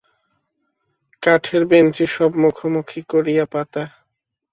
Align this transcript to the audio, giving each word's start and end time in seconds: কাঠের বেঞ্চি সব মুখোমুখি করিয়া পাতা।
কাঠের 1.23 1.63
বেঞ্চি 1.65 2.05
সব 2.07 2.31
মুখোমুখি 2.35 3.01
করিয়া 3.09 3.45
পাতা। 3.45 3.83